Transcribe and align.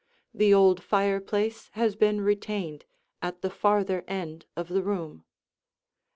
The 0.33 0.51
old 0.51 0.81
fireplace 0.81 1.69
has 1.73 1.95
been 1.95 2.21
retained 2.21 2.85
at 3.21 3.43
the 3.43 3.51
farther 3.51 4.03
end 4.07 4.47
of 4.57 4.67
the 4.67 4.81
room. 4.81 5.25